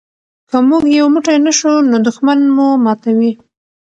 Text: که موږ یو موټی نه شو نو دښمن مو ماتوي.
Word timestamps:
که 0.49 0.57
موږ 0.69 0.83
یو 0.97 1.07
موټی 1.13 1.37
نه 1.45 1.51
شو 1.59 1.73
نو 1.89 1.97
دښمن 2.07 2.39
مو 2.55 2.67
ماتوي. 2.85 3.31